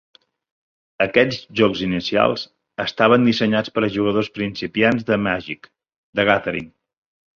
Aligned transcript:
Aquests 1.05 1.41
jocs 1.59 1.83
inicials 1.87 2.45
estaven 2.85 3.29
dissenyats 3.29 3.75
per 3.75 3.85
a 3.89 3.93
jugadors 3.99 4.33
principiants 4.39 5.07
de 5.11 5.23
"Magic: 5.27 5.71
The 6.21 6.27
Gathering". 6.31 6.67